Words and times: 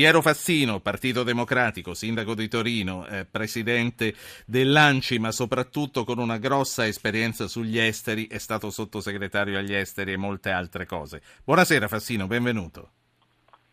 Piero 0.00 0.22
Fassino, 0.22 0.80
Partito 0.80 1.24
Democratico, 1.24 1.92
sindaco 1.92 2.34
di 2.34 2.48
Torino, 2.48 3.06
eh, 3.06 3.26
presidente 3.30 4.14
dell'ANCI, 4.46 5.18
ma 5.18 5.30
soprattutto 5.30 6.04
con 6.04 6.18
una 6.18 6.38
grossa 6.38 6.86
esperienza 6.86 7.46
sugli 7.46 7.78
esteri, 7.78 8.26
è 8.26 8.38
stato 8.38 8.70
sottosegretario 8.70 9.58
agli 9.58 9.74
esteri 9.74 10.14
e 10.14 10.16
molte 10.16 10.52
altre 10.52 10.86
cose. 10.86 11.20
Buonasera 11.44 11.86
Fassino, 11.86 12.26
benvenuto. 12.26 12.88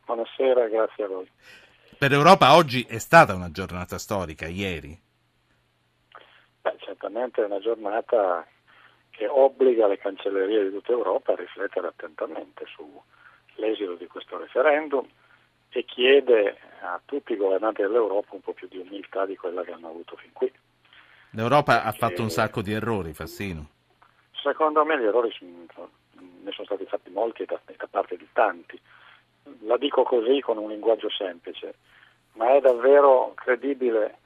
Buonasera, 0.06 0.68
grazie 0.68 1.06
a 1.06 1.08
voi. 1.08 1.32
Per 1.98 2.12
Europa 2.12 2.56
oggi 2.58 2.86
è 2.86 2.98
stata 2.98 3.34
una 3.34 3.50
giornata 3.50 3.98
storica, 3.98 4.48
ieri. 4.48 5.00
Beh, 6.62 6.76
certamente 6.80 7.42
è 7.42 7.46
una 7.46 7.62
giornata 7.62 8.46
che 9.12 9.28
obbliga 9.30 9.88
le 9.88 9.98
cancellerie 9.98 10.66
di 10.66 10.72
tutta 10.72 10.92
Europa 10.92 11.32
a 11.32 11.36
riflettere 11.38 11.88
attentamente 11.88 12.66
sull'esito 12.76 13.94
di 13.94 14.08
questo 14.08 14.38
referendum 14.38 15.08
e 15.70 15.86
chiede 15.86 16.58
a 16.82 17.00
tutti 17.04 17.34
i 17.34 17.38
governanti 17.38 17.82
dell'Europa 17.82 18.36
un 18.36 18.42
po' 18.42 18.54
più 18.54 18.68
di 18.68 18.78
umiltà 18.78 19.26
di 19.26 19.36
quella 19.36 19.64
che 19.64 19.72
hanno 19.72 19.90
avuto 19.90 20.16
fin 20.16 20.32
qui. 20.34 20.52
L'Europa 21.32 21.84
ha 21.84 21.92
fatto 21.92 22.22
un 22.22 22.30
sacco 22.30 22.62
di 22.62 22.74
errori, 22.74 23.14
Fassino. 23.14 23.68
Secondo 24.42 24.86
me 24.86 24.98
gli 24.98 25.04
errori 25.04 25.32
sono, 25.32 25.90
ne 26.16 26.52
sono 26.52 26.66
stati 26.66 26.86
fatti 26.86 27.10
molti 27.10 27.46
da, 27.46 27.60
da 27.66 27.88
parte 27.90 28.18
di 28.18 28.28
tanti. 28.34 28.80
La 29.62 29.78
dico 29.78 30.04
così 30.04 30.40
con 30.42 30.58
un 30.58 30.70
linguaggio 30.70 31.10
semplice, 31.10 31.76
ma 32.34 32.56
è 32.56 32.60
davvero 32.60 33.34
credibile 33.36 34.20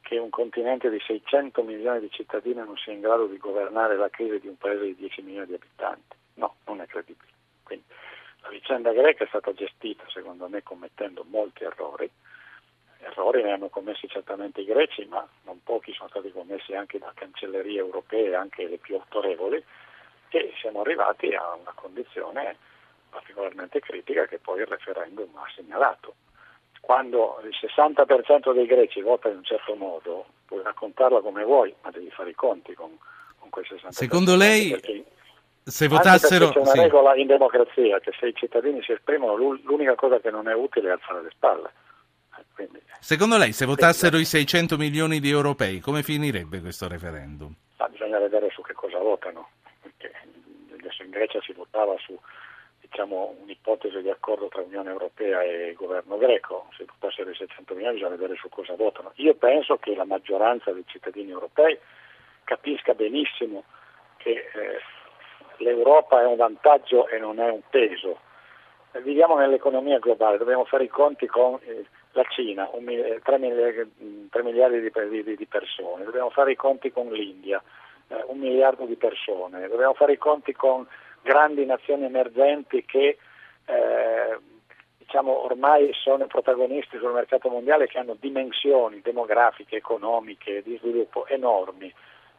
che 0.00 0.18
un 0.18 0.30
continente 0.30 0.90
di 0.90 1.00
600 1.00 1.62
milioni 1.62 2.00
di 2.00 2.10
cittadini 2.10 2.56
non 2.56 2.76
sia 2.76 2.92
in 2.92 3.00
grado 3.00 3.26
di 3.26 3.38
governare 3.38 3.96
la 3.96 4.10
crisi 4.10 4.38
di 4.38 4.48
un 4.48 4.56
paese 4.56 4.84
di 4.84 4.96
10 4.96 5.22
milioni 5.22 5.46
di 5.46 5.54
abitanti. 5.54 6.16
No, 6.34 6.56
non 6.66 6.80
è 6.80 6.86
credibile. 6.86 7.32
Quindi 7.62 7.84
la 8.44 8.50
vicenda 8.50 8.92
greca 8.92 9.24
è 9.24 9.26
stata 9.26 9.52
gestita, 9.52 10.04
secondo 10.08 10.48
me, 10.48 10.62
commettendo 10.62 11.24
molti 11.28 11.64
errori. 11.64 12.08
Errori 12.98 13.42
ne 13.42 13.52
hanno 13.52 13.68
commessi 13.68 14.06
certamente 14.06 14.60
i 14.60 14.64
greci, 14.64 15.04
ma 15.06 15.26
non 15.44 15.62
pochi 15.62 15.92
sono 15.92 16.08
stati 16.10 16.30
commessi 16.30 16.74
anche 16.74 16.98
da 16.98 17.10
cancellerie 17.14 17.78
europee, 17.78 18.34
anche 18.34 18.68
le 18.68 18.78
più 18.78 18.96
autorevoli, 18.96 19.62
e 20.28 20.52
siamo 20.60 20.82
arrivati 20.82 21.34
a 21.34 21.54
una 21.54 21.72
condizione 21.74 22.56
particolarmente 23.08 23.80
critica 23.80 24.26
che 24.26 24.38
poi 24.38 24.60
il 24.60 24.66
referendum 24.66 25.34
ha 25.36 25.50
segnalato 25.54 26.14
quando 26.84 27.40
il 27.42 27.54
60% 27.58 28.52
dei 28.52 28.66
greci 28.66 29.00
vota 29.00 29.28
in 29.30 29.36
un 29.36 29.44
certo 29.44 29.74
modo, 29.74 30.26
puoi 30.44 30.62
raccontarla 30.62 31.20
come 31.20 31.42
vuoi, 31.42 31.74
ma 31.82 31.90
devi 31.90 32.10
fare 32.10 32.30
i 32.30 32.34
conti 32.34 32.74
con, 32.74 32.96
con 33.38 33.48
quel 33.48 33.64
60%. 33.68 33.88
Secondo 33.88 34.36
lei, 34.36 34.70
se 35.64 35.88
votassero... 35.88 36.50
C'è 36.50 36.58
una 36.58 36.70
sì. 36.70 36.80
regola 36.80 37.14
in 37.16 37.26
democrazia 37.26 37.98
che 38.00 38.12
se 38.18 38.28
i 38.28 38.34
cittadini 38.34 38.82
si 38.82 38.92
esprimono 38.92 39.34
l'unica 39.36 39.94
cosa 39.94 40.20
che 40.20 40.30
non 40.30 40.48
è 40.48 40.54
utile 40.54 40.88
è 40.88 40.92
alzare 40.92 41.22
le 41.22 41.30
spalle. 41.30 41.72
Eh, 42.36 42.44
quindi, 42.54 42.82
Secondo 43.00 43.38
lei, 43.38 43.52
se 43.52 43.64
votassero 43.64 44.18
i 44.18 44.24
600 44.24 44.76
milioni 44.76 45.20
di 45.20 45.30
europei, 45.30 45.80
come 45.80 46.02
finirebbe 46.02 46.60
questo 46.60 46.88
referendum? 46.88 47.52
Ah, 47.78 47.88
bisogna 47.88 48.18
vedere 48.18 48.50
su 48.50 48.62
che 48.62 48.74
cosa 48.74 48.98
votano, 48.98 49.48
perché 49.80 50.12
adesso 50.78 51.02
in 51.02 51.10
Grecia 51.10 51.40
si 51.42 51.52
votava 51.52 51.94
su 51.98 52.18
diciamo, 52.80 53.34
un'ipotesi 53.40 54.00
di 54.02 54.10
accordo 54.10 54.48
tra 54.48 54.62
Unione 54.62 54.90
Europea 54.90 55.42
e 55.42 55.74
governo 55.76 56.16
greco, 56.16 56.68
se 56.76 56.86
fossero 56.98 57.30
i 57.30 57.34
600 57.34 57.74
milioni 57.74 57.94
bisogna 57.94 58.16
vedere 58.16 58.36
su 58.36 58.48
cosa 58.48 58.74
votano. 58.76 59.12
Io 59.16 59.34
penso 59.34 59.76
che 59.78 59.94
la 59.94 60.04
maggioranza 60.04 60.70
dei 60.72 60.84
cittadini 60.86 61.30
europei 61.30 61.78
capisca 62.44 62.94
benissimo 62.94 63.64
che 64.18 64.30
eh, 64.30 64.80
l'Europa 65.58 66.20
è 66.20 66.26
un 66.26 66.36
vantaggio 66.36 67.08
e 67.08 67.18
non 67.18 67.38
è 67.40 67.50
un 67.50 67.60
peso. 67.70 68.18
Eh, 68.92 69.00
viviamo 69.00 69.36
nell'economia 69.36 69.98
globale, 69.98 70.38
dobbiamo 70.38 70.64
fare 70.64 70.84
i 70.84 70.88
conti 70.88 71.26
con 71.26 71.58
eh, 71.62 71.84
la 72.12 72.24
Cina, 72.28 72.68
3 72.72 73.38
miliardi, 73.38 74.28
3 74.30 74.42
miliardi 74.42 74.80
di, 74.80 75.22
di, 75.22 75.36
di, 75.36 75.46
persone, 75.46 76.04
dobbiamo 76.04 76.30
fare 76.30 76.52
i 76.52 76.56
conti 76.56 76.92
con 76.92 77.10
l'India, 77.10 77.62
eh, 78.08 78.22
un 78.26 78.38
miliardo 78.38 78.84
di 78.84 78.96
persone, 78.96 79.66
dobbiamo 79.68 79.94
fare 79.94 80.12
i 80.12 80.18
conti 80.18 80.52
con 80.52 80.86
grandi 81.22 81.64
nazioni 81.64 82.04
emergenti 82.04 82.84
che 82.84 83.18
eh, 83.66 84.38
diciamo, 84.98 85.44
ormai 85.44 85.90
sono 85.92 86.26
protagonisti 86.26 86.98
sul 86.98 87.12
mercato 87.12 87.48
mondiale 87.48 87.86
che 87.86 87.98
hanno 87.98 88.16
dimensioni 88.18 89.00
demografiche, 89.00 89.76
economiche, 89.76 90.62
di 90.62 90.76
sviluppo 90.80 91.26
enormi. 91.26 91.92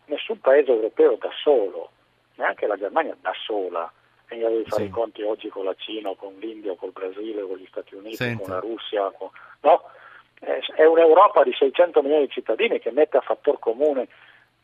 Nessun 0.05 0.39
paese 0.39 0.71
europeo 0.71 1.17
da 1.19 1.29
solo, 1.41 1.89
neanche 2.35 2.67
la 2.67 2.77
Germania 2.77 3.15
da 3.19 3.33
sola, 3.45 3.91
è 4.25 4.33
in 4.33 4.39
grado 4.41 4.57
di 4.57 4.65
fare 4.65 4.83
sì. 4.83 4.87
i 4.87 4.91
conti 4.91 5.21
oggi 5.21 5.49
con 5.49 5.65
la 5.65 5.75
Cina, 5.77 6.13
con 6.15 6.35
l'India, 6.39 6.71
o 6.71 6.75
col 6.75 6.91
Brasile, 6.91 7.41
con 7.41 7.57
gli 7.57 7.67
Stati 7.67 7.95
Uniti, 7.95 8.15
Senta. 8.15 8.43
con 8.43 8.51
la 8.51 8.59
Russia. 8.59 9.11
Con... 9.11 9.29
No, 9.61 9.83
è 10.75 10.85
un'Europa 10.85 11.43
di 11.43 11.53
600 11.57 12.01
milioni 12.01 12.25
di 12.25 12.31
cittadini 12.31 12.79
che 12.79 12.91
mette 12.91 13.17
a 13.17 13.21
fattor 13.21 13.59
comune 13.59 14.07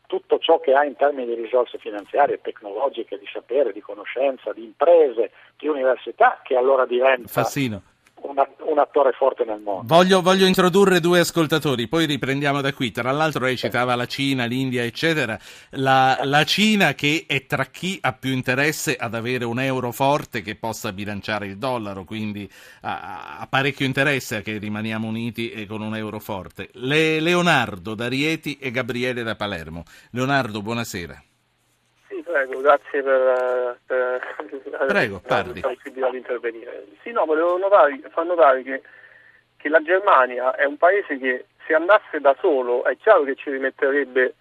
tutto 0.08 0.40
ciò 0.40 0.59
che 0.59 0.74
ha 0.74 0.84
in 0.84 0.98
termini 0.98 1.34
di 1.34 1.42
risorse 1.42 1.78
finanziarie, 1.78 2.42
tecnologiche, 2.42 3.18
di 3.18 3.28
sapere, 3.32 3.72
di 3.72 3.80
conoscenza, 3.80 4.52
di 4.52 4.64
imprese, 4.64 5.32
di 5.58 5.68
università, 5.68 6.42
che 6.44 6.58
allora 6.58 6.86
diventa 6.86 7.30
Fassino 7.30 7.82
un, 8.31 8.69
un, 8.72 8.80
attore 8.80 9.12
forte 9.12 9.44
nel 9.44 9.59
mondo. 9.59 9.84
Voglio, 9.86 10.22
voglio, 10.22 10.46
introdurre 10.46 11.00
due 11.00 11.19
ascoltatori, 11.19 11.88
poi 11.88 12.06
riprendiamo 12.06 12.62
da 12.62 12.74
qui. 12.74 12.92
Tra 12.92 13.12
l'altro 13.12 13.46
lei 13.46 13.58
citava 13.58 13.96
la 13.96 14.06
Cina, 14.06 14.46
l'India, 14.46 14.84
eccetera. 14.84 15.38
La, 15.72 16.19
la, 16.24 16.44
Cina 16.44 16.94
che 16.94 17.25
è 17.28 17.46
tra 17.46 17.66
chi 17.66 18.00
ha 18.02 18.14
più 18.14 18.31
interesse 18.31 18.96
ad 18.96 19.14
avere 19.14 19.46
un 19.46 19.59
euro 19.59 19.91
forte 19.91 20.41
che 20.41 20.56
possa 20.56 20.91
bilanciare 20.91 21.47
il 21.47 21.58
dollaro, 21.58 22.03
quindi 22.03 22.50
ha, 22.81 23.40
ha 23.40 23.47
parecchio 23.47 23.86
interesse 23.86 24.38
a 24.38 24.41
che 24.41 24.58
rimaniamo 24.58 25.08
uniti 25.08 25.52
e 25.52 25.66
con 25.66 25.81
un 25.81 25.96
euro 25.96 26.20
forte. 26.20 26.70
Le, 26.74 27.20
Leonardo 27.20 27.96
da 27.96 28.08
Rieti 28.08 28.58
e 28.58 28.72
Gabriele 28.72 29.24
da 29.24 29.36
Palermo. 29.36 29.84
Leonardo, 30.12 30.62
buonasera. 30.62 31.24
Prego, 32.31 32.62
grazie 32.62 33.03
per, 33.03 33.78
per 33.86 34.36
Prego, 34.88 35.22
la, 35.25 35.44
la 35.44 35.62
possibilità 35.62 36.09
di 36.09 36.18
intervenire. 36.18 36.86
Sì, 37.03 37.12
no, 37.12 37.25
volevo 37.25 37.58
notare, 37.58 38.00
far 38.09 38.25
notare 38.25 38.64
che, 38.64 38.81
che, 39.58 39.68
la 39.68 39.81
Germania 39.81 40.56
è 40.56 40.64
un 40.64 40.78
paese 40.78 41.18
che 41.18 41.46
se 41.66 41.74
andasse 41.74 42.22
da 42.22 42.34
solo 42.40 42.86
è 42.86 42.96
chiaro 42.96 43.24
che 43.24 43.36
ci 43.36 43.52
rimetterebbe 43.52 44.36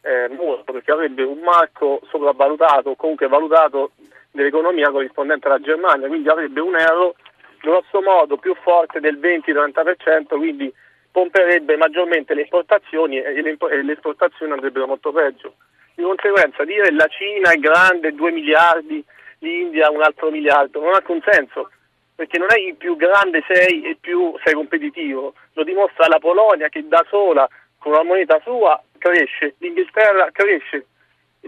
eh, 0.00 0.28
molto, 0.30 0.72
perché 0.72 0.90
avrebbe 0.90 1.22
un 1.22 1.38
marco 1.38 2.00
sopravvalutato, 2.08 2.96
comunque 2.96 3.28
valutato 3.28 3.92
dell'economia 4.32 4.90
corrispondente 4.90 5.46
alla 5.46 5.60
Germania, 5.60 6.08
quindi 6.08 6.28
avrebbe 6.28 6.60
un 6.60 6.76
euro 6.76 7.14
grosso 7.60 8.02
modo 8.02 8.38
più 8.38 8.56
forte 8.56 8.98
del 8.98 9.18
20-30%, 9.18 10.36
quindi 10.36 10.72
pomperebbe 11.12 11.76
maggiormente 11.76 12.34
le 12.34 12.42
importazioni 12.42 13.22
e 13.22 13.40
le, 13.40 13.56
e 13.70 13.82
le 13.82 13.92
esportazioni 13.92 14.50
andrebbero 14.50 14.88
molto 14.88 15.12
peggio. 15.12 15.54
Di 15.96 16.02
conseguenza 16.02 16.62
dire 16.64 16.92
la 16.92 17.06
Cina 17.06 17.52
è 17.52 17.56
grande, 17.56 18.12
2 18.12 18.30
miliardi, 18.30 19.02
l'India 19.38 19.90
un 19.90 20.02
altro 20.02 20.30
miliardo, 20.30 20.80
non 20.80 20.92
ha 20.92 20.96
alcun 20.96 21.22
senso, 21.24 21.70
perché 22.14 22.36
non 22.36 22.48
è 22.50 22.74
più 22.74 22.96
grande 22.96 23.42
sei 23.48 23.82
e 23.82 23.96
più 23.98 24.36
sei 24.44 24.52
competitivo, 24.52 25.32
lo 25.54 25.64
dimostra 25.64 26.06
la 26.06 26.18
Polonia 26.18 26.68
che 26.68 26.86
da 26.86 27.02
sola 27.08 27.48
con 27.78 27.92
una 27.92 28.02
moneta 28.02 28.38
sua 28.42 28.78
cresce, 28.98 29.54
l'Inghilterra 29.58 30.28
cresce, 30.32 30.84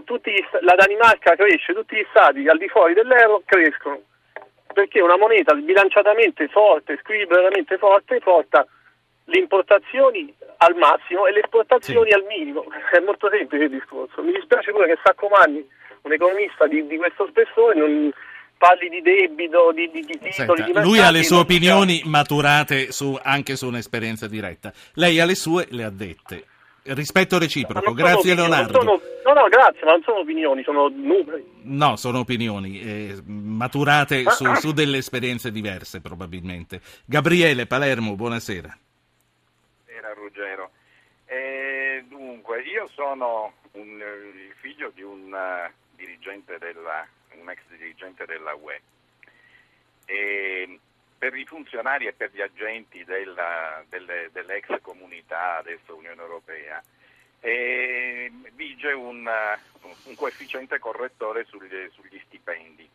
gli, 0.03 0.33
la 0.61 0.73
Danimarca 0.73 1.35
cresce, 1.35 1.73
tutti 1.73 1.95
gli 1.95 2.05
stati 2.09 2.47
al 2.47 2.57
di 2.57 2.69
fuori 2.69 2.95
dell'euro 2.95 3.43
crescono, 3.45 4.01
perché 4.73 4.99
una 4.99 5.17
moneta 5.17 5.55
sbilanciatamente 5.55 6.47
forte, 6.47 6.97
squilibramente 7.03 7.77
forte 7.77 8.19
porta 8.19 8.65
le 9.29 9.39
importazioni 9.39 10.33
al 10.57 10.75
massimo 10.75 11.25
e 11.25 11.31
le 11.31 11.41
esportazioni 11.41 12.09
sì. 12.09 12.15
al 12.15 12.25
minimo. 12.27 12.65
È 12.91 12.99
molto 12.99 13.29
semplice 13.29 13.65
il 13.65 13.69
discorso. 13.69 14.21
Mi 14.21 14.33
dispiace 14.33 14.71
pure 14.71 14.87
che 14.87 14.97
Saccomanni, 15.03 15.65
un 16.01 16.13
economista 16.13 16.67
di, 16.67 16.85
di 16.87 16.97
questo 16.97 17.27
spessore, 17.27 17.75
non 17.75 18.11
parli 18.57 18.89
di 18.89 19.01
debito, 19.01 19.71
di, 19.71 19.89
di, 19.89 20.01
di 20.01 20.19
titoli. 20.19 20.31
Senta, 20.31 20.53
di 20.63 20.73
lui 20.83 20.99
ha 20.99 21.11
le 21.11 21.23
sue 21.23 21.37
opinioni 21.37 21.93
diciamo. 21.93 22.11
maturate 22.11 22.91
su, 22.91 23.17
anche 23.21 23.55
su 23.55 23.67
un'esperienza 23.67 24.27
diretta. 24.27 24.73
Lei 24.95 25.19
ha 25.19 25.25
le 25.25 25.35
sue, 25.35 25.67
le 25.69 25.83
ha 25.83 25.89
dette. 25.89 26.45
Rispetto 26.81 27.37
reciproco, 27.37 27.93
grazie 27.93 28.31
opinioni, 28.31 28.49
Leonardo. 28.49 28.79
Sono, 28.79 29.01
no, 29.25 29.33
no, 29.33 29.47
grazie, 29.47 29.85
ma 29.85 29.91
non 29.91 30.01
sono 30.03 30.19
opinioni, 30.19 30.63
sono 30.63 30.87
numeri. 30.87 31.45
No, 31.63 31.95
sono 31.97 32.19
opinioni, 32.19 32.81
eh, 32.81 33.15
maturate 33.25 34.23
su, 34.31 34.45
su 34.55 34.71
delle 34.71 34.97
esperienze 34.97 35.51
diverse 35.51 36.01
probabilmente. 36.01 36.81
Gabriele 37.05 37.67
Palermo, 37.67 38.15
buonasera. 38.15 38.75
Ruggero. 40.29 40.71
E 41.25 42.03
dunque, 42.07 42.61
io 42.61 42.87
sono 42.87 43.53
un, 43.73 43.99
il 43.99 44.53
figlio 44.59 44.89
di 44.91 45.01
un, 45.01 45.31
uh, 45.31 45.71
dirigente 45.95 46.57
della, 46.57 47.05
un 47.33 47.49
ex 47.49 47.59
dirigente 47.67 48.25
della 48.25 48.55
UE. 48.55 48.81
E 50.05 50.79
per 51.17 51.35
i 51.35 51.45
funzionari 51.45 52.07
e 52.07 52.13
per 52.13 52.31
gli 52.31 52.41
agenti 52.41 53.03
della, 53.03 53.83
delle, 53.89 54.29
dell'ex 54.31 54.79
comunità, 54.81 55.57
adesso 55.57 55.95
Unione 55.95 56.21
Europea, 56.21 56.81
e 57.41 58.31
vige 58.53 58.91
un, 58.93 59.29
un, 60.05 60.15
coefficiente 60.15 60.79
correttore 60.79 61.45
sugli, 61.45 61.89
sugli 61.91 62.19
stipendi, 62.25 62.89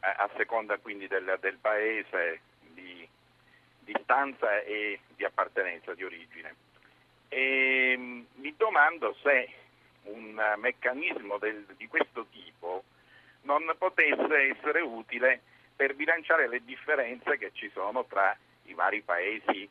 a, 0.00 0.14
a, 0.14 0.30
seconda 0.36 0.78
quindi 0.78 1.08
del, 1.08 1.36
del 1.40 1.58
paese, 1.58 2.40
di 3.84 3.94
di 3.94 4.00
stanza 4.02 4.60
e 4.62 5.00
di 5.14 5.24
appartenenza, 5.24 5.94
di 5.94 6.04
origine. 6.04 6.54
E 7.28 7.96
mi 8.34 8.54
domando 8.56 9.16
se 9.22 9.50
un 10.04 10.40
meccanismo 10.56 11.38
del, 11.38 11.64
di 11.76 11.86
questo 11.86 12.26
tipo 12.30 12.84
non 13.42 13.72
potesse 13.78 14.56
essere 14.56 14.80
utile 14.80 15.40
per 15.76 15.94
bilanciare 15.94 16.48
le 16.48 16.64
differenze 16.64 17.36
che 17.38 17.50
ci 17.52 17.70
sono 17.72 18.04
tra 18.04 18.36
i 18.64 18.74
vari 18.74 19.02
paesi 19.02 19.68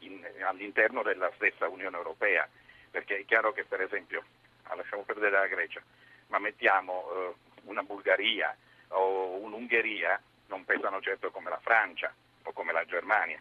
in, 0.00 0.26
all'interno 0.42 1.02
della 1.02 1.30
stessa 1.34 1.68
Unione 1.68 1.96
Europea, 1.96 2.48
perché 2.90 3.18
è 3.18 3.24
chiaro 3.24 3.52
che 3.52 3.64
per 3.64 3.82
esempio, 3.82 4.24
ah, 4.64 4.74
lasciamo 4.74 5.02
perdere 5.02 5.32
la 5.32 5.46
Grecia, 5.46 5.82
ma 6.28 6.38
mettiamo 6.38 7.10
eh, 7.12 7.34
una 7.64 7.82
Bulgaria 7.82 8.56
o 8.88 9.36
un'Ungheria, 9.38 10.20
non 10.46 10.64
pesano 10.64 11.00
certo 11.00 11.30
come 11.30 11.50
la 11.50 11.60
Francia 11.60 12.12
o 12.44 12.52
come 12.52 12.72
la 12.72 12.84
Germania. 12.84 13.40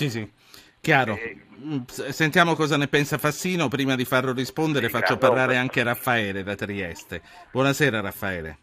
Sì, 0.00 0.08
sì. 0.08 0.32
Chiaro. 0.80 1.14
Eh, 1.14 1.36
mm, 1.58 1.82
Sentiamo 1.84 2.54
cosa 2.54 2.78
ne 2.78 2.88
pensa 2.88 3.18
Fassino. 3.18 3.68
Prima 3.68 3.96
di 3.96 4.06
farlo 4.06 4.32
rispondere, 4.32 4.86
sì, 4.86 4.92
faccio 4.92 5.18
parlare 5.18 5.58
anche 5.58 5.82
Raffaele 5.82 6.42
da 6.42 6.54
Trieste. 6.54 7.20
Buonasera, 7.52 8.00
Raffaele. 8.00 8.56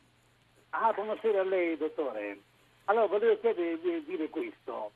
Ah, 0.71 0.91
buonasera 0.93 1.41
a 1.41 1.43
lei, 1.43 1.77
dottore. 1.77 2.39
Allora, 2.85 3.05
volevo 3.05 3.39
chiedere, 3.39 3.77
dire 4.03 4.29
questo. 4.29 4.93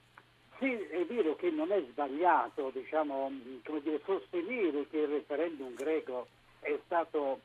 Sì, 0.57 0.73
è 0.73 1.05
vero 1.05 1.35
che 1.35 1.51
non 1.51 1.71
è 1.71 1.79
sbagliato 1.91 2.71
diciamo, 2.73 3.31
dire, 3.83 4.01
sostenere 4.03 4.87
che 4.89 4.97
il 4.97 5.09
referendum 5.09 5.75
greco 5.75 6.25
è 6.61 6.75
stato 6.85 7.39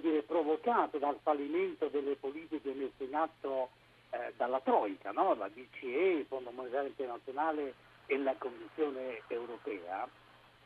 dire, 0.00 0.22
provocato 0.22 0.96
dal 0.96 1.18
fallimento 1.22 1.88
delle 1.88 2.16
politiche 2.16 2.72
messe 2.72 3.04
in 3.04 3.14
atto 3.14 3.68
eh, 4.10 4.32
dalla 4.38 4.60
Troica, 4.60 5.10
no? 5.10 5.34
la 5.34 5.50
BCE, 5.50 6.20
il 6.20 6.26
Fondo 6.26 6.50
Monetario 6.50 6.88
Internazionale 6.88 7.74
e 8.08 8.18
la 8.18 8.34
Commissione 8.36 9.22
Europea, 9.28 10.08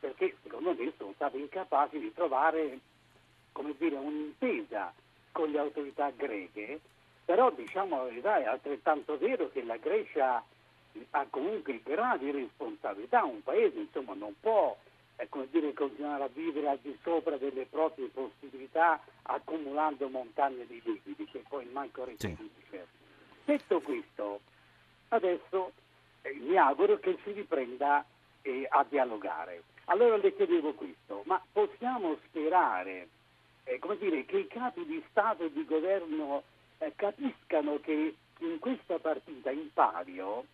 perché 0.00 0.36
secondo 0.42 0.74
me 0.74 0.92
sono 0.96 1.12
stati 1.14 1.38
incapaci 1.38 1.98
di 1.98 2.14
trovare 2.14 2.78
come 3.52 3.74
dire, 3.76 3.96
un'intesa 3.96 4.92
con 5.32 5.50
le 5.50 5.58
autorità 5.58 6.10
greche, 6.10 6.80
però 7.24 7.50
diciamo 7.50 7.96
la 7.96 8.02
verità 8.04 8.38
è 8.38 8.44
altrettanto 8.44 9.18
vero 9.18 9.50
che 9.50 9.62
la 9.62 9.76
Grecia 9.76 10.42
ha 11.10 11.26
comunque 11.28 11.80
gravi 11.82 12.30
responsabilità, 12.30 13.24
un 13.24 13.42
paese 13.42 13.78
insomma 13.78 14.14
non 14.14 14.34
può 14.38 14.76
eh, 15.16 15.28
dire, 15.50 15.72
continuare 15.72 16.24
a 16.24 16.30
vivere 16.32 16.68
al 16.68 16.78
di 16.80 16.96
sopra 17.02 17.36
delle 17.36 17.66
proprie 17.66 18.08
possibilità 18.08 19.00
accumulando 19.22 20.08
montagne 20.08 20.66
di 20.66 20.80
debiti 20.82 21.24
che 21.26 21.42
poi 21.48 21.64
manco 21.66 22.04
restituisce. 22.04 22.50
Sì. 22.70 23.00
Detto 23.44 23.80
questo, 23.80 24.40
adesso 25.08 25.72
mi 26.40 26.56
auguro 26.56 26.98
che 26.98 27.18
si 27.24 27.32
riprenda 27.32 28.04
eh, 28.42 28.66
a 28.68 28.84
dialogare. 28.88 29.62
Allora 29.86 30.16
le 30.16 30.34
chiedevo 30.34 30.74
questo, 30.74 31.22
ma 31.26 31.42
possiamo 31.52 32.16
sperare 32.26 33.08
eh, 33.64 33.80
dire, 33.98 34.24
che 34.24 34.38
i 34.38 34.46
capi 34.46 34.84
di 34.86 35.02
Stato 35.10 35.44
e 35.44 35.52
di 35.52 35.64
governo 35.64 36.42
eh, 36.78 36.92
capiscano 36.96 37.80
che 37.80 38.14
in 38.38 38.58
questa 38.58 38.98
partita 38.98 39.50
in 39.50 39.72
palio 39.72 40.44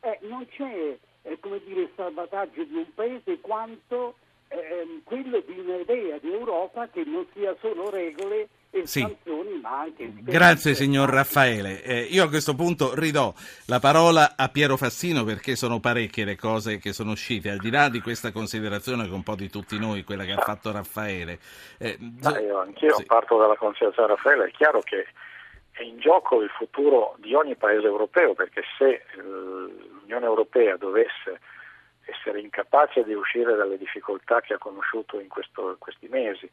eh, 0.00 0.18
non 0.22 0.46
c'è 0.48 0.98
eh, 1.22 1.38
dire, 1.64 1.90
salvataggio 1.94 2.64
di 2.64 2.76
un 2.76 2.94
paese 2.94 3.40
quanto 3.40 4.16
ehm, 4.48 5.02
quello 5.04 5.40
di 5.40 5.58
un'idea 5.58 6.18
di 6.18 6.32
Europa 6.32 6.88
che 6.88 7.04
non 7.04 7.26
sia 7.32 7.56
solo 7.60 7.90
regole 7.90 8.48
sì. 8.84 9.00
sanzioni, 9.00 9.60
ma 9.60 9.80
anche... 9.80 10.12
Grazie 10.20 10.74
signor 10.74 11.08
Raffaele. 11.08 11.82
Eh, 11.82 12.00
io 12.02 12.24
a 12.24 12.28
questo 12.28 12.54
punto 12.54 12.94
ridò 12.94 13.32
la 13.66 13.78
parola 13.78 14.34
a 14.36 14.48
Piero 14.48 14.76
Fassino 14.76 15.24
perché 15.24 15.56
sono 15.56 15.80
parecchie 15.80 16.24
le 16.24 16.36
cose 16.36 16.78
che 16.78 16.92
sono 16.92 17.12
uscite, 17.12 17.50
al 17.50 17.58
di 17.58 17.70
là 17.70 17.88
di 17.88 18.00
questa 18.00 18.32
considerazione 18.32 19.06
che 19.06 19.14
un 19.14 19.22
po' 19.22 19.36
di 19.36 19.48
tutti 19.48 19.78
noi, 19.78 20.02
quella 20.02 20.24
che 20.24 20.32
ha 20.32 20.42
fatto 20.42 20.72
Raffaele. 20.72 21.38
Eh, 21.78 21.96
ma 22.22 22.38
io 22.40 22.60
anch'io 22.60 22.94
sì. 22.94 23.04
parto 23.04 23.38
dalla 23.38 23.56
considerazione 23.56 24.08
di 24.08 24.14
Raffaele, 24.14 24.46
è 24.46 24.50
chiaro 24.50 24.80
che 24.80 25.06
è 25.70 25.82
in 25.82 25.98
gioco 25.98 26.40
il 26.40 26.50
futuro 26.50 27.16
di 27.18 27.34
ogni 27.34 27.56
paese 27.56 27.86
europeo 27.86 28.34
perché 28.34 28.62
se 28.78 28.88
eh, 28.90 29.02
l'Unione 29.16 30.24
Europea 30.24 30.76
dovesse 30.76 31.40
essere 32.06 32.40
incapace 32.40 33.02
di 33.02 33.14
uscire 33.14 33.56
dalle 33.56 33.78
difficoltà 33.78 34.40
che 34.40 34.54
ha 34.54 34.58
conosciuto 34.58 35.18
in 35.18 35.28
questo, 35.28 35.76
questi 35.78 36.06
mesi 36.08 36.48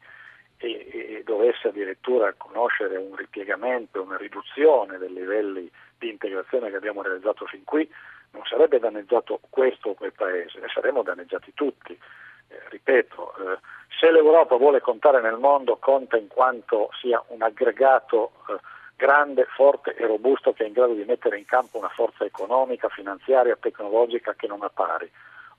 e, 0.62 1.16
e, 1.18 1.22
dovesse 1.24 1.68
addirittura 1.68 2.32
conoscere 2.36 2.96
un 2.96 3.16
ripiegamento, 3.16 4.02
una 4.02 4.16
riduzione 4.16 4.98
dei 4.98 5.12
livelli 5.12 5.70
di 5.98 6.10
integrazione 6.10 6.70
che 6.70 6.76
abbiamo 6.76 7.02
realizzato 7.02 7.46
fin 7.46 7.64
qui, 7.64 7.88
non 8.30 8.42
sarebbe 8.44 8.78
danneggiato 8.78 9.40
questo 9.50 9.90
o 9.90 9.94
quel 9.94 10.12
paese, 10.12 10.60
ne 10.60 10.68
saremmo 10.72 11.02
danneggiati 11.02 11.52
tutti. 11.54 11.92
Eh, 11.92 12.60
ripeto, 12.70 13.34
eh, 13.36 13.58
se 13.98 14.10
l'Europa 14.10 14.56
vuole 14.56 14.80
contare 14.80 15.20
nel 15.20 15.36
mondo, 15.36 15.76
conta 15.76 16.16
in 16.16 16.28
quanto 16.28 16.90
sia 17.00 17.22
un 17.28 17.42
aggregato 17.42 18.32
eh, 18.48 18.56
grande, 18.96 19.46
forte 19.46 19.94
e 19.96 20.06
robusto 20.06 20.52
che 20.52 20.62
è 20.62 20.66
in 20.66 20.72
grado 20.72 20.94
di 20.94 21.04
mettere 21.04 21.38
in 21.38 21.44
campo 21.44 21.78
una 21.78 21.88
forza 21.88 22.24
economica, 22.24 22.88
finanziaria, 22.88 23.56
tecnologica 23.56 24.34
che 24.34 24.46
non 24.46 24.62
ha 24.62 24.70
pari. 24.70 25.10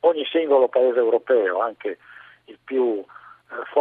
Ogni 0.02 0.26
singolo 0.26 0.68
paese 0.68 1.00
europeo, 1.00 1.60
anche 1.60 1.98
il 2.46 2.58
più 2.64 3.04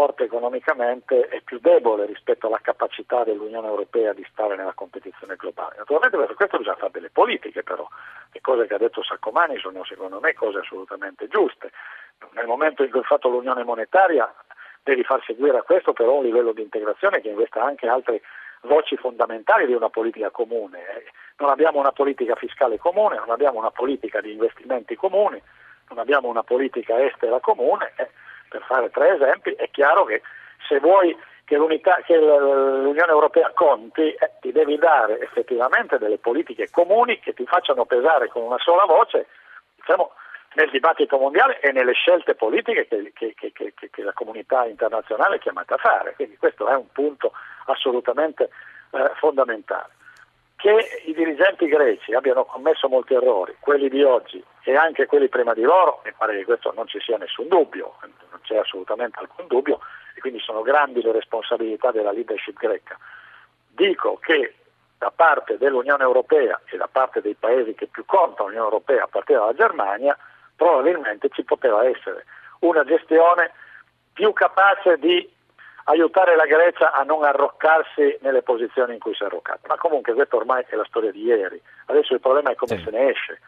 forte 0.02 0.24
economicamente, 0.24 1.28
è 1.28 1.42
più 1.42 1.60
debole 1.60 2.06
rispetto 2.06 2.48
alla 2.48 2.58
capacità 2.60 3.22
dell'Unione 3.22 3.68
Europea 3.68 4.12
di 4.12 4.26
stare 4.32 4.56
nella 4.56 4.72
competizione 4.72 5.36
globale. 5.36 5.76
Naturalmente 5.78 6.16
per 6.16 6.34
questo 6.34 6.58
bisogna 6.58 6.74
fare 6.74 6.90
delle 6.90 7.10
politiche 7.10 7.62
però, 7.62 7.86
le 8.32 8.40
cose 8.40 8.66
che 8.66 8.74
ha 8.74 8.78
detto 8.78 9.04
Saccomani 9.04 9.58
sono 9.58 9.84
secondo 9.84 10.18
me 10.18 10.34
cose 10.34 10.58
assolutamente 10.58 11.28
giuste. 11.28 11.70
Nel 12.32 12.48
momento 12.48 12.82
in 12.82 12.90
cui 12.90 12.98
hai 12.98 13.04
fatto 13.04 13.28
l'Unione 13.28 13.62
Monetaria 13.62 14.28
devi 14.82 15.04
far 15.04 15.22
seguire 15.22 15.58
a 15.58 15.62
questo 15.62 15.92
però 15.92 16.14
un 16.14 16.24
livello 16.24 16.50
di 16.50 16.62
integrazione 16.62 17.20
che 17.20 17.28
investa 17.28 17.62
anche 17.62 17.86
altri 17.86 18.20
voci 18.62 18.96
fondamentali 18.96 19.66
di 19.66 19.74
una 19.74 19.88
politica 19.88 20.30
comune. 20.30 20.80
Eh. 20.80 21.04
Non 21.36 21.50
abbiamo 21.50 21.78
una 21.78 21.92
politica 21.92 22.34
fiscale 22.34 22.76
comune, 22.76 23.18
non 23.18 23.30
abbiamo 23.30 23.60
una 23.60 23.70
politica 23.70 24.20
di 24.20 24.32
investimenti 24.32 24.96
comuni, 24.96 25.40
non 25.90 26.00
abbiamo 26.00 26.26
una 26.26 26.42
politica 26.42 27.00
estera 27.04 27.38
comune. 27.38 27.92
Eh. 27.94 28.10
Per 28.52 28.62
fare 28.64 28.90
tre 28.90 29.14
esempi, 29.14 29.52
è 29.52 29.70
chiaro 29.70 30.04
che 30.04 30.20
se 30.68 30.78
vuoi 30.78 31.16
che, 31.46 31.56
che 32.04 32.16
l'Unione 32.18 33.10
Europea 33.10 33.50
conti, 33.54 34.12
eh, 34.12 34.32
ti 34.42 34.52
devi 34.52 34.76
dare 34.76 35.20
effettivamente 35.20 35.96
delle 35.96 36.18
politiche 36.18 36.68
comuni 36.70 37.18
che 37.18 37.32
ti 37.32 37.46
facciano 37.46 37.86
pesare 37.86 38.28
con 38.28 38.42
una 38.42 38.58
sola 38.58 38.84
voce 38.84 39.26
diciamo, 39.76 40.12
nel 40.54 40.68
dibattito 40.68 41.16
mondiale 41.16 41.60
e 41.60 41.72
nelle 41.72 41.92
scelte 41.92 42.34
politiche 42.34 42.86
che, 42.86 43.12
che, 43.14 43.34
che, 43.34 43.72
che, 43.74 44.02
la 44.02 44.12
comunità 44.12 44.66
internazionale 44.66 45.36
è 45.36 45.38
chiamata 45.38 45.76
a 45.76 45.78
fare. 45.78 46.12
Quindi 46.14 46.36
questo 46.36 46.68
è 46.68 46.74
un 46.74 46.92
punto 46.92 47.32
assolutamente 47.66 48.50
eh, 48.90 49.12
fondamentale. 49.14 49.92
Che 50.62 51.02
i 51.06 51.12
dirigenti 51.12 51.66
greci 51.66 52.14
abbiano 52.14 52.44
commesso 52.44 52.88
molti 52.88 53.14
errori, 53.14 53.56
quelli 53.58 53.88
di 53.88 54.04
oggi 54.04 54.40
e 54.62 54.76
anche 54.76 55.06
quelli 55.06 55.28
prima 55.28 55.54
di 55.54 55.62
loro, 55.62 56.00
mi 56.04 56.12
pare 56.16 56.38
che 56.38 56.44
questo 56.44 56.72
non 56.76 56.86
ci 56.86 57.00
sia 57.00 57.16
nessun 57.16 57.48
dubbio, 57.48 57.96
non 58.02 58.38
c'è 58.42 58.58
assolutamente 58.58 59.18
alcun 59.18 59.48
dubbio 59.48 59.80
e 60.14 60.20
quindi 60.20 60.38
sono 60.38 60.62
grandi 60.62 61.02
le 61.02 61.10
responsabilità 61.10 61.90
della 61.90 62.12
leadership 62.12 62.56
greca. 62.60 62.96
Dico 63.66 64.18
che 64.18 64.54
da 64.98 65.10
parte 65.10 65.58
dell'Unione 65.58 66.04
Europea 66.04 66.60
e 66.66 66.76
da 66.76 66.86
parte 66.86 67.20
dei 67.20 67.34
paesi 67.34 67.74
che 67.74 67.88
più 67.88 68.04
contano 68.04 68.46
l'Unione 68.46 68.68
Europea 68.68 69.02
a 69.02 69.08
partire 69.08 69.40
dalla 69.40 69.54
Germania, 69.54 70.16
probabilmente 70.54 71.28
ci 71.30 71.42
poteva 71.42 71.84
essere 71.84 72.24
una 72.60 72.84
gestione 72.84 73.50
più 74.12 74.32
capace 74.32 74.96
di 74.96 75.28
aiutare 75.84 76.36
la 76.36 76.46
Grecia 76.46 76.92
a 76.92 77.02
non 77.02 77.24
arroccarsi 77.24 78.18
nelle 78.20 78.42
posizioni 78.42 78.94
in 78.94 79.00
cui 79.00 79.14
si 79.14 79.22
è 79.22 79.26
arroccata. 79.26 79.66
Ma 79.68 79.76
comunque 79.76 80.14
questa 80.14 80.36
ormai 80.36 80.64
è 80.68 80.76
la 80.76 80.84
storia 80.84 81.10
di 81.10 81.22
ieri, 81.22 81.60
adesso 81.86 82.14
il 82.14 82.20
problema 82.20 82.50
è 82.50 82.54
come 82.54 82.76
sì. 82.76 82.84
se 82.84 82.90
ne 82.90 83.10
esce. 83.10 83.40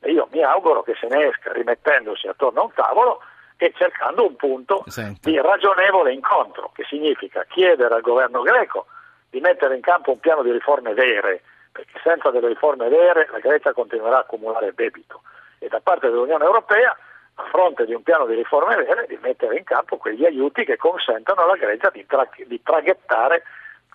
E 0.00 0.12
io 0.12 0.28
mi 0.32 0.42
auguro 0.42 0.82
che 0.82 0.94
se 0.98 1.06
ne 1.08 1.28
esca 1.28 1.52
rimettendosi 1.52 2.26
attorno 2.26 2.60
a 2.60 2.64
un 2.64 2.72
tavolo 2.72 3.22
e 3.56 3.72
cercando 3.76 4.26
un 4.26 4.36
punto 4.36 4.82
Senta. 4.86 5.28
di 5.28 5.38
ragionevole 5.38 6.12
incontro, 6.12 6.70
che 6.74 6.84
significa 6.84 7.44
chiedere 7.48 7.94
al 7.94 8.00
governo 8.00 8.40
greco 8.40 8.86
di 9.28 9.40
mettere 9.40 9.74
in 9.74 9.82
campo 9.82 10.12
un 10.12 10.18
piano 10.18 10.42
di 10.42 10.50
riforme 10.50 10.94
vere, 10.94 11.42
perché 11.70 12.00
senza 12.02 12.30
delle 12.30 12.48
riforme 12.48 12.88
vere 12.88 13.28
la 13.30 13.38
Grecia 13.38 13.72
continuerà 13.72 14.16
a 14.16 14.20
accumulare 14.20 14.72
debito 14.74 15.20
e 15.58 15.68
da 15.68 15.80
parte 15.80 16.08
dell'Unione 16.08 16.44
Europea 16.44 16.96
a 17.40 17.48
fronte 17.50 17.86
di 17.86 17.94
un 17.94 18.02
piano 18.02 18.26
di 18.26 18.34
riforme 18.34 18.76
vere 18.76 19.06
di 19.08 19.18
mettere 19.22 19.56
in 19.56 19.64
campo 19.64 19.96
quegli 19.96 20.24
aiuti 20.24 20.64
che 20.64 20.76
consentano 20.76 21.42
alla 21.42 21.56
Grecia 21.56 21.90
di, 21.90 22.04
tra- 22.06 22.28
di 22.46 22.60
traghettare 22.62 23.42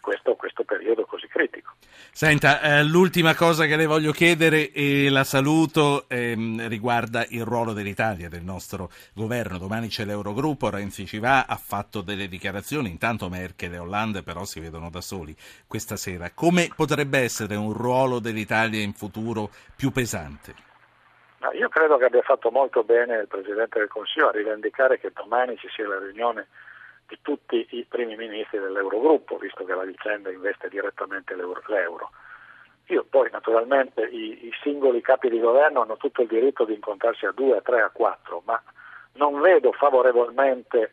questo, 0.02 0.36
questo, 0.36 0.64
periodo 0.64 1.06
così 1.06 1.28
critico. 1.28 1.74
Senta, 2.12 2.62
eh, 2.62 2.84
l'ultima 2.84 3.34
cosa 3.34 3.66
che 3.66 3.76
le 3.76 3.88
voglio 3.88 4.12
chiedere 4.12 4.72
e 4.72 5.10
la 5.10 5.24
saluto 5.24 6.06
ehm, 6.08 6.68
riguarda 6.68 7.26
il 7.30 7.44
ruolo 7.44 7.74
dell'Italia, 7.74 8.30
del 8.30 8.44
nostro 8.44 8.92
governo. 9.14 9.58
Domani 9.58 9.88
c'è 9.88 10.06
l'Eurogruppo, 10.06 10.70
Renzi 10.70 11.08
ci 11.08 11.18
va, 11.18 11.46
ha 11.46 11.58
fatto 11.58 12.02
delle 12.02 12.28
dichiarazioni, 12.28 12.90
intanto 12.90 13.30
Merkel 13.30 13.74
e 13.74 13.80
Hollande 13.80 14.22
però 14.22 14.46
si 14.46 14.60
vedono 14.60 14.92
da 14.92 15.02
soli 15.02 15.36
questa 15.66 15.96
sera. 15.96 16.30
Come 16.36 16.70
potrebbe 16.76 17.20
essere 17.20 17.56
un 17.56 17.74
ruolo 17.74 18.20
dell'Italia 18.20 18.82
in 18.82 18.94
futuro 18.94 19.50
più 19.76 19.92
pesante? 19.92 20.66
Io 21.54 21.70
credo 21.70 21.98
che 21.98 22.06
abbia 22.06 22.22
fatto 22.22 22.52
molto 22.52 22.84
bene 22.84 23.18
il 23.18 23.28
Presidente 23.28 23.80
del 23.80 23.88
Consiglio 23.88 24.30
a 24.30 24.32
rivendicare 24.32 25.00
che 25.00 25.12
domani 25.14 25.58
ci 25.58 25.68
sia 25.70 25.88
la 25.88 26.00
riunione 26.00 26.48
di 27.08 27.20
tutti 27.22 27.66
i 27.72 27.86
primi 27.88 28.16
ministri 28.16 28.60
dell'Eurogruppo, 28.60 29.38
visto 29.38 29.64
che 29.64 29.74
la 29.74 29.84
vicenda 29.84 30.32
investe 30.32 30.70
direttamente 30.70 31.36
l'euro. 31.36 32.10
Io 32.88 33.06
poi 33.10 33.30
naturalmente 33.32 34.02
i, 34.04 34.48
i, 34.48 34.52
singoli 34.62 35.02
capi 35.02 35.30
di 35.30 35.40
governo 35.40 35.82
hanno 35.82 35.98
tutto 35.98 36.22
il 36.22 36.28
diritto 36.28 36.66
di 36.66 36.74
incontrarsi 36.74 37.26
a 37.26 37.32
due, 37.32 37.58
a 37.58 37.62
tre, 37.62 37.82
a 37.82 37.90
quattro, 37.90 38.44
ma 38.46 38.62
non 39.14 39.40
vedo 39.40 39.72
favorevolmente 39.72 40.92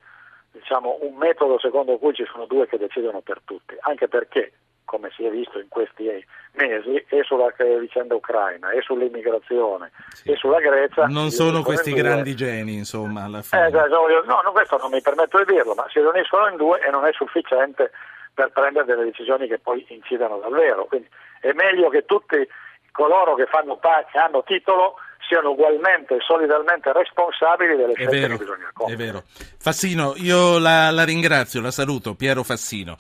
diciamo, 0.53 0.99
un 1.03 1.17
metodo 1.17 1.59
secondo 1.59 1.99
cui 1.99 2.15
ci 2.15 2.25
sono 2.31 2.47
due 2.47 2.67
che 2.67 2.79
decidono 2.79 3.21
per 3.21 3.41
tutti, 3.45 3.77
anche 3.81 4.09
perché 4.09 4.53
come 4.93 5.09
si 5.17 5.25
è 5.25 5.31
visto 5.31 5.59
in 5.59 5.69
questi 5.69 6.05
mesi, 6.53 7.03
e 7.09 7.23
sulla 7.23 7.51
vicenda 7.81 8.15
ucraina, 8.15 8.73
e 8.73 8.83
sull'immigrazione, 8.83 9.91
sì. 10.13 10.31
e 10.31 10.37
sulla 10.37 10.61
Grecia. 10.61 11.07
Non 11.07 11.31
sono 11.31 11.63
questi 11.63 11.95
grandi 11.95 12.37
geni, 12.37 12.75
insomma, 12.75 13.25
alla 13.25 13.41
fine. 13.41 13.69
Eh, 13.69 13.71
no, 13.71 14.41
no, 14.45 14.53
questo 14.53 14.77
non 14.77 14.91
mi 14.91 15.01
permetto 15.01 15.43
di 15.43 15.51
dirlo, 15.51 15.73
ma 15.73 15.87
si 15.89 15.99
riuniscono 15.99 16.47
in 16.49 16.57
due 16.57 16.79
e 16.87 16.91
non 16.91 17.07
è 17.07 17.13
sufficiente 17.15 17.91
per 18.35 18.51
prendere 18.53 18.85
delle 18.85 19.05
decisioni 19.05 19.49
che 19.49 19.59
poi 19.59 19.83
incidano 19.89 20.37
davvero. 20.37 20.85
Quindi 20.85 21.09
è 21.41 21.53
meglio 21.55 21.89
che 21.89 22.05
tutti 22.05 22.47
coloro 22.91 23.35
che, 23.35 23.47
fanno, 23.47 23.79
che 23.81 24.19
hanno 24.19 24.43
titolo 24.43 24.97
siano 25.27 25.53
ugualmente 25.53 26.17
e 26.17 26.21
solidarmente 26.21 26.93
responsabili 26.93 27.77
delle 27.77 27.95
scelte 27.95 28.21
che 28.21 28.37
bisogna 28.37 28.71
compiere. 28.75 29.03
È 29.03 29.07
vero. 29.07 29.23
Fassino, 29.59 30.13
io 30.17 30.59
la, 30.59 30.91
la 30.91 31.05
ringrazio, 31.05 31.63
la 31.63 31.71
saluto, 31.71 32.15
Piero 32.15 32.43
Fassino. 32.43 32.91